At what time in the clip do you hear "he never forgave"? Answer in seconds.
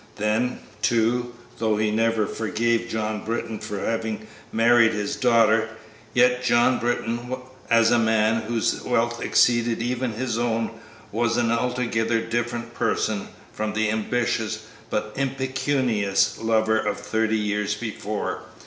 1.77-2.89